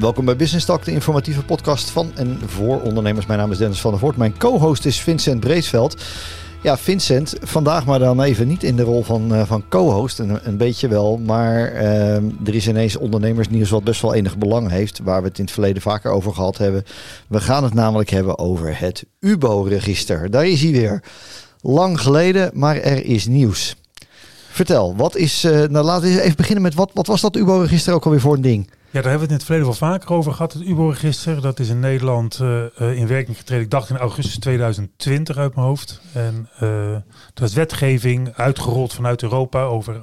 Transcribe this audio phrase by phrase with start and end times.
[0.00, 3.26] Welkom bij Business Talk, de informatieve podcast van en voor ondernemers.
[3.26, 4.16] Mijn naam is Dennis van der Voort.
[4.16, 6.02] Mijn co-host is Vincent Breesveld.
[6.62, 10.38] Ja, Vincent, vandaag maar dan even niet in de rol van, uh, van co-host, een,
[10.42, 11.18] een, beetje wel.
[11.18, 15.38] Maar uh, er is ineens ondernemersnieuws wat best wel enig belang heeft, waar we het
[15.38, 16.84] in het verleden vaker over gehad hebben.
[17.28, 20.30] We gaan het namelijk hebben over het UBO-register.
[20.30, 21.02] Daar is hij weer.
[21.60, 23.76] Lang geleden, maar er is nieuws.
[24.50, 27.94] Vertel, wat is, uh, nou laten we even beginnen met wat, wat was dat UBO-register
[27.94, 28.68] ook alweer voor een ding?
[28.90, 30.52] Ja, daar hebben we het in het verleden wel vaker over gehad.
[30.52, 33.64] Het UBO-register, dat is in Nederland uh, in werking getreden.
[33.64, 36.00] Ik dacht in augustus 2020 uit mijn hoofd.
[36.12, 36.96] En uh,
[37.34, 40.00] dat is wetgeving uitgerold vanuit Europa over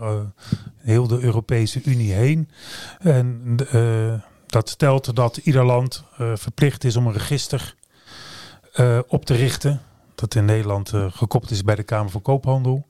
[0.78, 2.50] heel de Europese Unie heen.
[3.00, 3.56] En
[4.46, 6.04] dat stelt dat ieder land
[6.36, 7.76] verplicht is om een register
[9.08, 9.82] op te richten
[10.16, 12.86] dat in Nederland gekoppeld is bij de Kamer van Koophandel.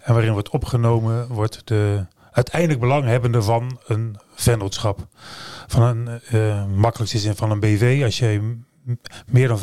[0.00, 5.06] En waarin wordt opgenomen wordt de uiteindelijk belanghebbende van een vennootschap.
[5.66, 8.00] Van een, uh, makkelijkste zin van een BV.
[8.04, 8.58] Als je
[9.26, 9.62] meer dan 25%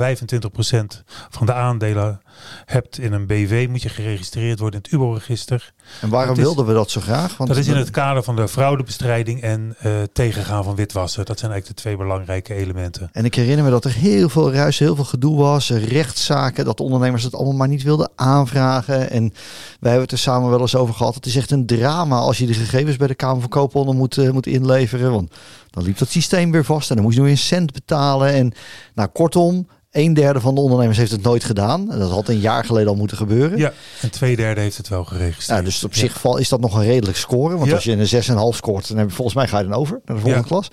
[1.30, 2.22] van de aandelen
[2.66, 5.73] hebt in een BV, moet je geregistreerd worden in het UBO-register.
[6.02, 7.38] En waarom wilden we dat zo graag?
[7.38, 11.25] Want dat is in het kader van de fraudebestrijding en uh, tegengaan van witwassen.
[11.25, 13.09] Dat zijn eigenlijk de twee belangrijke elementen.
[13.11, 16.80] En ik herinner me dat er heel veel ruis, heel veel gedoe was, rechtszaken, dat
[16.80, 19.09] ondernemers het allemaal maar niet wilden aanvragen.
[19.09, 19.33] En
[19.80, 21.16] wij hebben het er samen wel eens over gehad.
[21.16, 24.17] Het is echt een drama als je de gegevens bij de Kamer van Koophandel moet,
[24.17, 25.11] uh, moet inleveren.
[25.11, 25.31] Want
[25.72, 28.33] dan liep dat systeem weer vast en dan moest je nog een cent betalen.
[28.33, 28.53] En
[28.94, 31.88] nou, kortom, een derde van de ondernemers heeft het nooit gedaan.
[31.88, 33.58] Dat had een jaar geleden al moeten gebeuren.
[33.58, 35.59] Ja, en twee derde heeft het wel geregistreerd.
[35.59, 37.58] Ja, dus op zich is dat nog een redelijk score.
[37.58, 40.02] Want als je een 6,5 scoort, dan heb je, volgens mij ga je dan over
[40.05, 40.67] naar de volgende klas.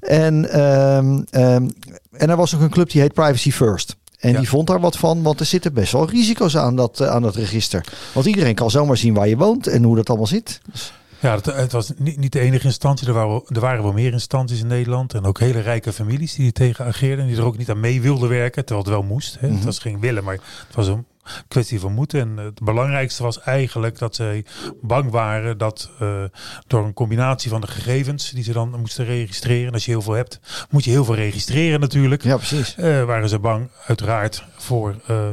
[0.00, 1.72] En, um, um,
[2.12, 3.96] en er was ook een club die heet Privacy First.
[4.18, 7.08] En die vond daar wat van, want er zitten best wel risico's aan dat, uh,
[7.08, 7.84] aan dat register.
[8.12, 10.60] Want iedereen kan zomaar zien waar je woont en hoe dat allemaal zit.
[10.72, 13.06] Dus ja, het, het, was niet, niet de enige instantie.
[13.06, 15.14] Er waren, er waren wel meer instanties in Nederland.
[15.14, 17.24] En ook hele rijke families die er tegen ageerden.
[17.24, 18.64] En die er ook niet aan mee wilden werken.
[18.64, 19.34] Terwijl het wel moest.
[19.34, 19.40] Hè.
[19.40, 19.56] Mm -hmm.
[19.56, 21.06] Het was geen willen, maar het was een
[21.48, 22.20] kwestie van moeten.
[22.20, 24.44] En het belangrijkste was eigenlijk dat zij
[24.80, 26.24] bang waren dat uh,
[26.66, 29.72] door een combinatie van de gegevens die ze dan moesten registreren.
[29.72, 32.22] Als je heel veel hebt, moet je heel veel registreren natuurlijk.
[32.22, 32.76] Ja, precies.
[32.78, 35.28] Uh, waren ze bang uiteraard voor uh,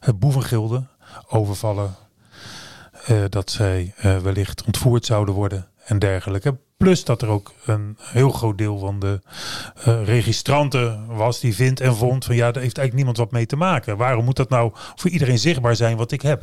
[0.00, 0.86] het boevengilde,
[1.28, 1.96] overvallen,
[3.10, 6.56] uh, dat zij uh, wellicht ontvoerd zouden worden en dergelijke.
[6.76, 9.20] Plus dat er ook een heel groot deel van de
[9.88, 13.46] uh, registranten was die vindt en vond van ja, daar heeft eigenlijk niemand wat mee
[13.46, 13.96] te maken.
[13.96, 16.42] Waarom moet dat nou voor iedereen zichtbaar zijn wat ik heb?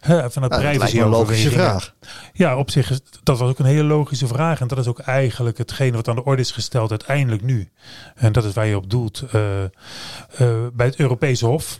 [0.00, 1.94] He, vanuit nou, privacy een logische vraag.
[2.32, 4.60] Ja, op zich is dat was ook een hele logische vraag.
[4.60, 7.68] En dat is ook eigenlijk hetgene wat aan de orde is gesteld uiteindelijk nu.
[8.14, 9.42] En dat is waar je op doelt uh,
[10.40, 11.78] uh, bij het Europese Hof.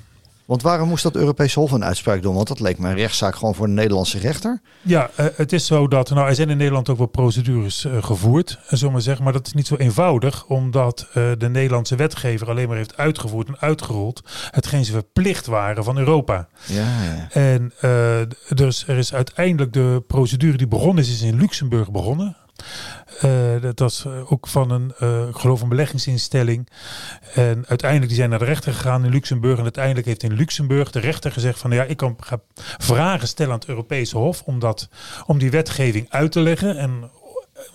[0.48, 2.34] Want waarom moest dat Europese Hof een uitspraak doen?
[2.34, 4.60] Want dat leek me een rechtszaak gewoon voor de Nederlandse rechter.
[4.82, 8.02] Ja, uh, het is zo dat, nou, er zijn in Nederland ook wel procedures uh,
[8.02, 9.24] gevoerd, zullen we zeggen.
[9.24, 13.48] Maar dat is niet zo eenvoudig, omdat uh, de Nederlandse wetgever alleen maar heeft uitgevoerd
[13.48, 16.48] en uitgerold hetgeen ze verplicht waren van Europa.
[16.66, 17.28] Ja, ja.
[17.30, 17.72] En
[18.54, 22.36] dus er is uiteindelijk de procedure die begonnen is, is in Luxemburg begonnen.
[23.24, 24.88] Uh, dat was ook van een,
[25.28, 26.68] ik geloof een beleggingsinstelling.
[27.34, 29.56] En uiteindelijk die zijn naar de rechter gegaan in Luxemburg.
[29.56, 32.16] En uiteindelijk heeft in Luxemburg de rechter gezegd van ja, ik kan
[32.78, 34.88] vragen stellen aan het Europese Hof om, dat,
[35.26, 36.76] om die wetgeving uit te leggen.
[36.76, 37.10] En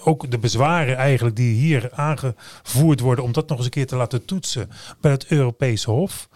[0.03, 3.95] ook de bezwaren eigenlijk die hier aangevoerd worden, om dat nog eens een keer te
[3.95, 4.69] laten toetsen
[5.01, 6.29] bij het Europese Hof.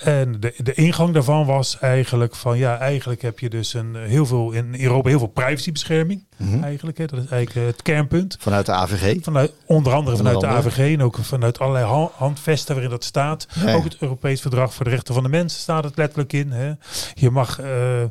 [0.00, 4.26] En de, de ingang daarvan was eigenlijk van ja, eigenlijk heb je dus een, heel
[4.26, 6.24] veel in Europa heel veel privacybescherming.
[6.36, 6.62] Mm-hmm.
[6.62, 7.06] Eigenlijk, hè.
[7.06, 8.36] dat is eigenlijk het kernpunt.
[8.40, 9.22] Vanuit de AVG?
[9.22, 10.68] Vanuit, onder andere vanuit onder andere.
[10.68, 13.46] de AVG en ook vanuit allerlei handvesten waarin dat staat.
[13.66, 16.50] Ook het Europees Verdrag voor de Rechten van de Mens staat het letterlijk in.
[16.50, 16.72] Hè.
[17.14, 18.04] Je mag, uh,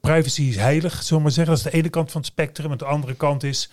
[0.00, 1.54] privacy is heilig, zullen we maar zeggen.
[1.54, 2.70] Dat is de ene kant van het spectrum.
[2.70, 3.70] En de andere kant is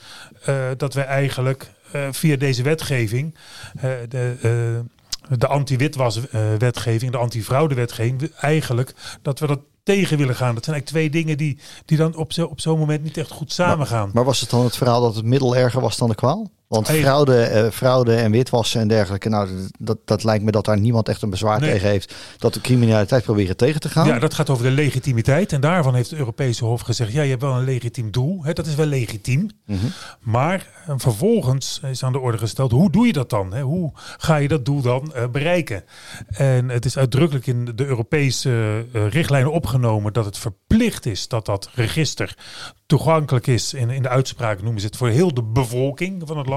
[0.78, 3.36] dat wij eigenlijk uh, via deze wetgeving,
[3.76, 4.84] uh, de,
[5.30, 10.56] de anti-witwas-wetgeving, de anti-fraude-wetgeving, eigenlijk dat we dat tegen willen gaan.
[10.56, 13.32] Dat zijn eigenlijk twee dingen die, die dan op zo'n op zo'n moment niet echt
[13.32, 14.06] goed samengaan.
[14.06, 16.52] Maar, maar was het dan het verhaal dat het middel erger was dan de kwaal?
[16.68, 20.80] Want fraude, uh, fraude en witwassen en dergelijke, nou, dat, dat lijkt me dat daar
[20.80, 21.72] niemand echt een bezwaar nee.
[21.72, 22.16] tegen heeft.
[22.38, 24.08] Dat de criminaliteit proberen tegen te gaan.
[24.08, 25.54] Ja, dat gaat over de legitimiteit.
[25.54, 28.44] En daarvan heeft het Europese Hof gezegd, ja, je hebt wel een legitiem doel.
[28.44, 29.50] Hè, dat is wel legitiem.
[29.66, 29.92] Mm-hmm.
[30.20, 33.54] Maar uh, vervolgens is aan de orde gesteld, hoe doe je dat dan?
[33.54, 33.62] Hè?
[33.62, 35.84] Hoe ga je dat doel dan uh, bereiken?
[36.28, 41.46] En het is uitdrukkelijk in de Europese richtlijnen opgenomen dat het verplicht verplicht is dat
[41.46, 42.38] dat register
[42.86, 43.74] toegankelijk is.
[43.74, 46.55] In, in de uitspraak noemen ze het voor heel de bevolking van het land.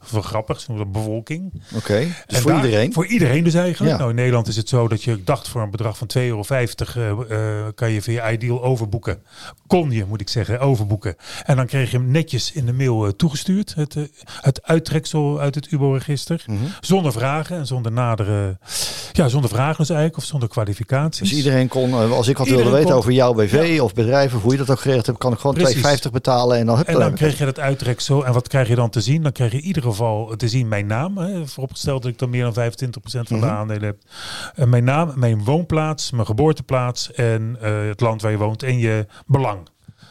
[0.00, 1.62] Voor grappig, ze noemen het bevolking.
[1.74, 2.92] Oké, dus voor iedereen?
[2.92, 3.98] Voor iedereen dus eigenlijk.
[3.98, 6.44] Nou, in Nederland is het zo dat je dacht voor een bedrag van 2,50 euro
[7.30, 9.22] uh, kan je via Ideal overboeken.
[9.66, 11.16] Kon je, moet ik zeggen, overboeken.
[11.44, 13.74] En dan kreeg je hem netjes in de mail uh, toegestuurd.
[13.74, 14.04] Het, uh,
[14.40, 16.44] het uittreksel uit het UBO-register.
[16.46, 16.68] Mm -hmm.
[16.80, 18.58] Zonder vragen en zonder nadere...
[19.12, 20.18] Ja, zonder vragen dus eigenlijk.
[20.18, 21.28] Of zonder kwalificaties.
[21.28, 23.82] Dus iedereen kon, als ik wat iedereen wilde weten kon, over jouw BV ja.
[23.82, 26.76] of bedrijven, hoe je dat ook geregeld hebt, kan ik gewoon 2,50 betalen en dan
[26.76, 28.26] heb En dan kreeg je dat uittreksel.
[28.26, 29.22] En wat krijg je dan te zien?
[29.22, 31.18] Dan krijg je in ieder geval te zien mijn naam.
[31.18, 32.72] Hè, vooropgesteld dat ik dan meer dan 25%
[33.02, 33.50] van de mm -hmm.
[33.50, 33.98] aandelen heb.
[34.56, 38.78] Uh, mijn naam, mijn woonplaats, mijn geboorteplaats en uh, het land waar je woont en
[38.78, 39.68] je belang.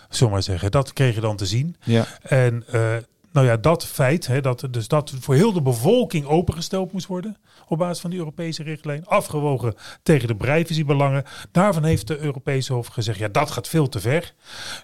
[0.10, 0.72] Zullen maar zeggen.
[0.72, 1.76] Dat kreeg je dan te zien.
[1.84, 2.06] Ja.
[2.22, 2.96] En uh,
[3.32, 7.38] nou ja, dat feit, hè, dat, dus dat voor heel de bevolking opengesteld moest worden
[7.74, 9.74] op basis van die Europese richtlijn, afgewogen
[10.04, 11.24] tegen de privacybelangen.
[11.52, 14.34] Daarvan heeft de Europese Hof gezegd, ja, dat gaat veel te ver.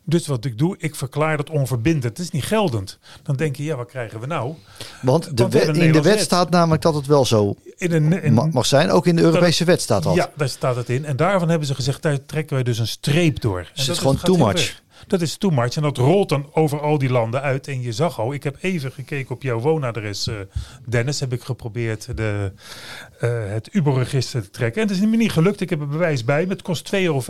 [0.04, 2.18] Dus wat ik doe, ik verklaar dat onverbindend.
[2.18, 3.00] Het is niet geldend.
[3.24, 4.54] Dan denk je, ja, wat krijgen we nou?
[5.02, 8.34] Want, de Want in de wet, staat namelijk dat het wel zo in een, in,
[8.34, 8.92] mag zijn.
[8.92, 10.16] Ook in de Europese wet staat dat.
[10.16, 11.06] Ja, daar staat het in.
[11.06, 13.60] En daarvan hebben ze gezegd, daar trekken wij dus een streep door.
[13.60, 14.82] En dus het is gewoon too much.
[15.08, 15.76] Dat is too much.
[15.76, 17.68] En dat rolt dan over al die landen uit.
[17.68, 20.36] En je zag al, ik heb even gekeken op jouw woonadres, uh,
[20.86, 21.20] Dennis.
[21.20, 22.52] Heb ik geprobeerd de,
[23.22, 24.82] uh, het UBO-register te trekken.
[24.82, 25.62] En het is me niet gelukt.
[25.62, 26.52] Ik heb een bewijs bij me.
[26.52, 27.22] Het kost 2,55 euro.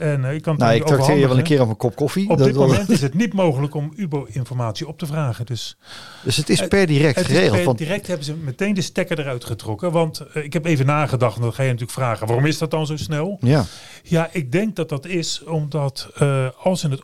[0.00, 2.28] En uh, ik kan nou, ik trakteer je wel een keer op een kop koffie.
[2.28, 5.46] Op dat dit moment is het niet mogelijk om UBO-informatie op te vragen.
[5.46, 5.76] Dus,
[6.24, 7.64] dus het is per direct het geregeld.
[7.64, 9.92] Per direct hebben ze meteen de stekker eruit getrokken.
[9.92, 12.70] Want uh, ik heb even nagedacht, en dan ga je natuurlijk vragen, waarom is dat
[12.70, 13.38] dan zo snel?
[13.40, 13.64] Ja,
[14.02, 17.02] ja ik denk dat dat is omdat uh, als in het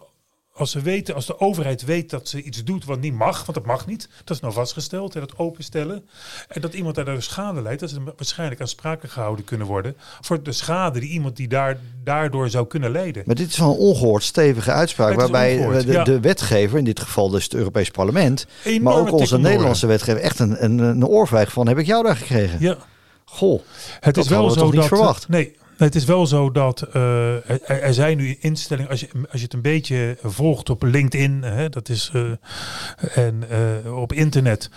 [0.62, 3.54] als ze weten, als de overheid weet dat ze iets doet wat niet mag, want
[3.54, 6.04] dat mag niet, dat is nou vastgesteld, en dat openstellen,
[6.48, 10.42] en dat iemand daar de schade leidt, dat ze waarschijnlijk aansprakelijk gehouden kunnen worden voor
[10.42, 13.22] de schade die iemand die daar, daardoor zou kunnen leiden.
[13.26, 16.04] Maar dit is wel een ongehoord stevige uitspraak, waarbij ongehoord, de, ja.
[16.04, 20.20] de, wetgever, in dit geval dus het Europees Parlement, Enorme maar ook onze Nederlandse wetgever,
[20.20, 22.60] echt een, een, een oorvijg van heb ik jou daar gekregen.
[22.60, 22.76] Ja.
[23.24, 23.60] Goh,
[24.00, 25.28] het is wel zo niet dat, verwacht.
[25.28, 29.44] Nee, het is wel zo dat uh, er, zijn nu instellingen, als je, als je
[29.44, 32.30] het een beetje volgt op LinkedIn, hè, dat is, uh,
[33.14, 33.44] en
[33.84, 34.70] uh, op internet,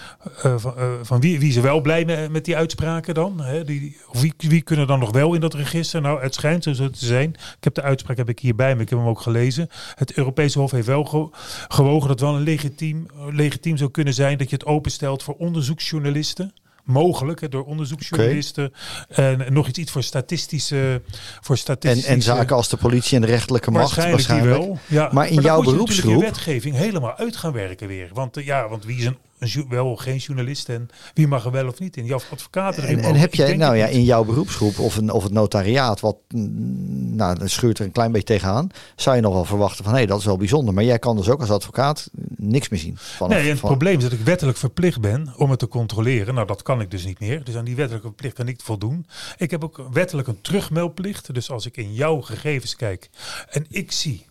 [0.55, 3.41] van, van, wie, wie er wel blij met, die uitspraken dan?
[3.41, 6.01] Hè, die, wie, wie kunnen dan nog wel in dat register?
[6.01, 7.29] Nou, het schijnt zo te zijn.
[7.29, 9.69] Ik heb de uitspraak heb ik hierbij, maar ik heb hem ook gelezen.
[9.95, 11.27] Het Europese Hof heeft wel ge,
[11.67, 16.53] gewogen dat wel een legitiem, legitiem zou kunnen zijn dat je het openstelt voor onderzoeksjournalisten
[16.85, 18.73] mogelijk hè, door onderzoeksjournalisten.
[19.11, 19.33] Okay.
[19.33, 21.01] En nog iets, iets voor statistische.
[21.41, 23.95] Voor statistische en, en zaken als de politie en de rechterlijke macht.
[23.95, 24.77] Waarschijnlijk, wel.
[24.87, 25.09] Ja.
[25.11, 26.19] Maar in maar jouw beroepsgroep.
[26.19, 28.09] Je wetgeving helemaal uit gaan werken weer.
[28.13, 31.51] Want, uh, ja, want wie is een een, wel geen journalist en wie mag er
[31.51, 32.05] wel of niet in.
[32.05, 35.31] Jouw advocaten En, en heb jij nou ja in jouw beroepsgroep of, een, of het
[35.31, 39.83] notariaat, wat nou, dan schuurt er een klein beetje tegenaan, zou je nog wel verwachten
[39.83, 40.73] van hé, hey, dat is wel bijzonder.
[40.73, 42.97] Maar jij kan dus ook als advocaat niks meer zien.
[42.97, 43.69] Van nee, en het van...
[43.69, 46.33] probleem is dat ik wettelijk verplicht ben om het te controleren.
[46.33, 47.43] Nou, dat kan ik dus niet meer.
[47.43, 49.05] Dus aan die wettelijke plicht kan ik voldoen.
[49.37, 51.33] Ik heb ook wettelijk een terugmeldplicht.
[51.33, 53.09] Dus als ik in jouw gegevens kijk
[53.49, 54.25] en ik zie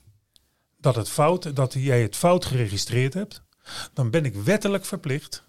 [0.80, 3.42] dat het fout, dat jij het fout geregistreerd hebt,
[3.92, 5.44] dan ben ik wettelijk verplicht.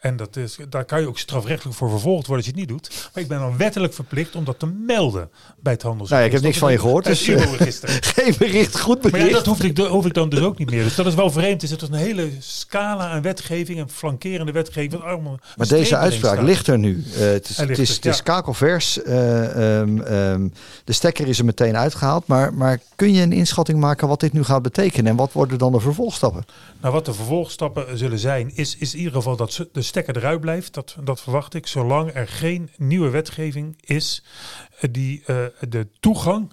[0.00, 2.68] En dat is, daar kan je ook strafrechtelijk voor vervolgd worden als je het niet
[2.68, 3.08] doet.
[3.14, 6.16] Maar ik ben dan wettelijk verplicht om dat te melden bij het handelsregister.
[6.16, 7.04] Nou, ik heb niks van je gehoord.
[7.04, 7.22] Dus
[8.16, 9.18] geen bericht, goed bericht.
[9.18, 10.82] Maar ja, dat hoef ik, hoef ik dan dus ook niet meer.
[10.82, 11.62] Dus dat is wel vreemd.
[11.62, 15.02] Is het is een hele scala aan wetgeving en flankerende wetgeving.
[15.02, 17.04] Allemaal maar deze uitspraak ligt er nu.
[17.06, 18.22] Uh, het is, het is, het is ja.
[18.22, 18.98] kakelvers.
[18.98, 20.52] Uh, um, um,
[20.84, 22.26] de stekker is er meteen uitgehaald.
[22.26, 25.10] Maar, maar kun je een inschatting maken wat dit nu gaat betekenen?
[25.10, 26.44] En wat worden dan de vervolgstappen?
[26.80, 30.40] Nou, wat de vervolgstappen zullen zijn, is, is in ieder geval dat de stekker eruit
[30.40, 30.74] blijft.
[30.74, 34.24] Dat, dat verwacht ik, zolang er geen nieuwe wetgeving is
[34.90, 36.52] die uh, de toegang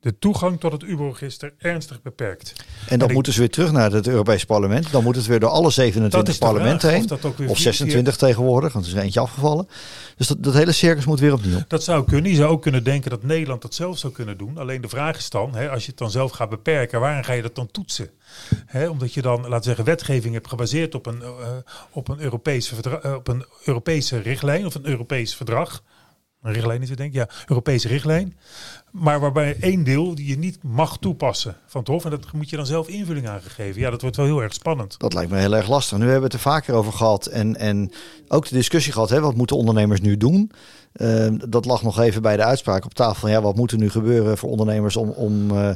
[0.00, 2.52] de toegang tot het UBO-register ernstig beperkt.
[2.88, 4.92] En dan en moeten ze weer terug naar het Europese parlement.
[4.92, 7.10] Dan moet het weer door alle 27 parlementen heen.
[7.10, 8.28] Of, of 26 vier...
[8.28, 9.68] tegenwoordig, want er is eentje afgevallen.
[10.16, 11.58] Dus dat, dat hele circus moet weer opnieuw.
[11.68, 12.30] Dat zou kunnen.
[12.30, 14.58] Je zou ook kunnen denken dat Nederland dat zelf zou kunnen doen.
[14.58, 17.32] Alleen de vraag is dan, hè, als je het dan zelf gaat beperken, waarom ga
[17.32, 18.10] je dat dan toetsen?
[18.66, 21.48] Hè, omdat je dan, laten zeggen, wetgeving hebt gebaseerd op een, uh,
[21.90, 25.82] op, een Europese uh, op een Europese richtlijn of een Europees verdrag.
[26.42, 28.36] Een richtlijn is het denk ik, ja, Europese richtlijn.
[28.90, 32.04] Maar waarbij één deel die je niet mag toepassen van het Hof.
[32.04, 33.80] En dat moet je dan zelf invulling aan gegeven.
[33.80, 34.98] Ja, dat wordt wel heel erg spannend.
[34.98, 35.98] Dat lijkt me heel erg lastig.
[35.98, 37.26] Nu hebben we het er vaker over gehad.
[37.26, 37.92] En, en
[38.28, 40.50] ook de discussie gehad, hè, wat moeten ondernemers nu doen?
[40.96, 43.28] Uh, dat lag nog even bij de uitspraak op tafel.
[43.28, 45.10] Ja, wat moet er nu gebeuren voor ondernemers om...
[45.10, 45.70] om uh,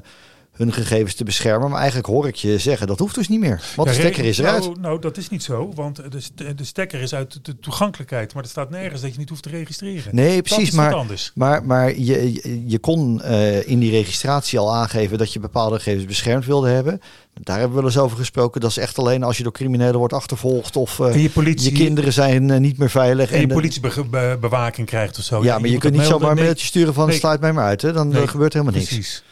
[0.54, 1.68] hun gegevens te beschermen.
[1.68, 3.62] Maar eigenlijk hoor ik je zeggen, dat hoeft dus niet meer.
[3.76, 4.62] Want de stekker is eruit.
[4.62, 8.34] Nou, nou, dat is niet zo, want de, de stekker is uit de toegankelijkheid.
[8.34, 10.14] Maar er staat nergens dat je niet hoeft te registreren.
[10.14, 10.70] Nee, precies.
[10.70, 15.76] maar, maar, maar je, je kon uh, in die registratie al aangeven dat je bepaalde
[15.76, 17.00] gegevens beschermd wilde hebben.
[17.42, 18.60] Daar hebben we wel eens over gesproken.
[18.60, 21.76] Dat is echt alleen als je door criminelen wordt achtervolgd of uh, je, politie, je,
[21.76, 23.30] kinderen zijn uh, niet meer veilig.
[23.30, 25.44] En, en je politiebewaking krijgt of zo.
[25.44, 27.18] Ja, maar je, je kunt niet zomaar een mailtje sturen van nee.
[27.18, 27.82] sluit mij maar uit.
[27.82, 27.92] Hè?
[27.92, 28.86] Dan nee, gebeurt helemaal niks.
[28.86, 29.22] Precies.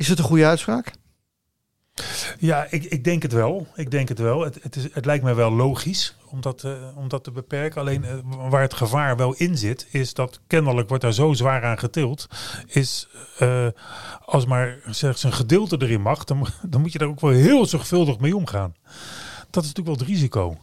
[0.00, 0.92] Is het een goede uitspraak?
[2.38, 3.66] Ja, ik, ik denk het wel.
[3.74, 4.40] Ik denk het wel.
[4.40, 7.80] Het, het, is, het lijkt mij wel logisch om dat, uh, te beperken.
[7.80, 8.14] Alleen uh,
[8.50, 12.26] waar het gevaar wel in zit, is dat kennelijk wordt daar zo zwaar aan getild.
[12.66, 13.08] Is
[13.40, 13.66] uh,
[14.24, 17.66] als maar slechts een gedeelte erin mag, dan, dan moet je daar ook wel heel
[17.66, 18.74] zorgvuldig mee omgaan.
[19.50, 20.58] Dat is natuurlijk wel het risico.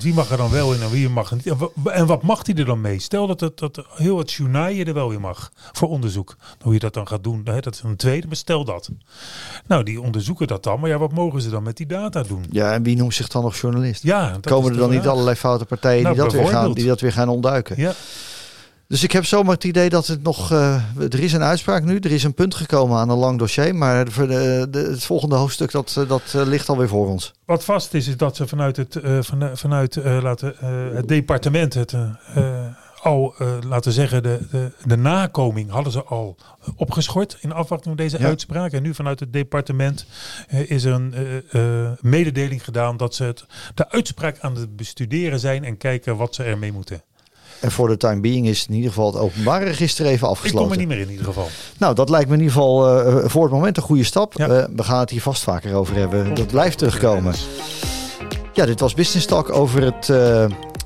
[0.00, 1.54] Wie mag er dan wel in en wie mag er niet?
[1.84, 2.98] En wat mag hij er dan mee?
[2.98, 6.36] Stel dat, het, dat heel het journaal er wel in mag voor onderzoek.
[6.62, 8.90] Hoe je dat dan gaat doen, dat is een tweede, maar stel dat.
[9.66, 12.44] Nou, die onderzoeken dat dan, maar ja, wat mogen ze dan met die data doen?
[12.50, 14.02] Ja, en wie noemt zich dan nog journalist?
[14.02, 17.00] Ja, Komen er dan niet allerlei foute partijen die, nou, dat weer gaan, die dat
[17.00, 17.80] weer gaan ontduiken?
[17.80, 17.92] Ja.
[18.92, 20.52] Dus ik heb zomaar het idee dat het nog.
[20.52, 23.74] Uh, er is een uitspraak nu, er is een punt gekomen aan een lang dossier.
[23.74, 27.32] Maar voor de, de, het volgende hoofdstuk dat, eh, dat uh, ligt alweer voor ons.
[27.44, 30.54] Wat vast is, is dat ze vanuit het, van, vanuit, laten,
[30.94, 31.94] het departement het
[33.02, 33.34] al,
[33.66, 36.36] laten zeggen, de, de, de nakoming hadden ze al
[36.76, 38.72] opgeschort in afwachting van deze uitspraak.
[38.72, 40.06] En nu vanuit het departement
[40.48, 41.14] is er een
[42.00, 43.44] mededeling gedaan dat ze het,
[43.74, 47.02] de uitspraak aan het bestuderen zijn en kijken wat ze ermee moeten.
[47.62, 50.60] En voor de time being is in ieder geval het openbare register even afgesloten.
[50.60, 51.48] Ik kom er niet meer in ieder geval.
[51.78, 54.32] Nou, dat lijkt me in ieder geval uh, voor het moment een goede stap.
[54.36, 54.48] Ja.
[54.48, 56.34] Uh, we gaan het hier vast vaker over hebben.
[56.34, 57.34] Dat blijft terugkomen.
[58.52, 60.44] Ja, dit was Business Talk over het uh,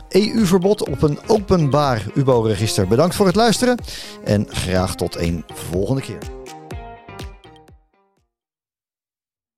[0.09, 2.89] EU-verbod op een openbaar UBO-register.
[2.89, 3.79] Bedankt voor het luisteren
[4.25, 6.36] en graag tot een volgende keer.